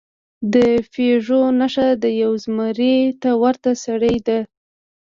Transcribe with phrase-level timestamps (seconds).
[0.53, 0.55] د
[0.93, 4.39] پېژو نښه د یو زمري ته ورته سړي ده.